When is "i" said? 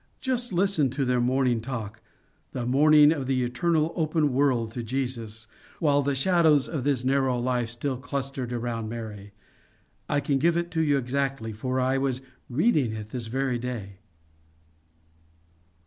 10.09-10.19, 11.79-11.99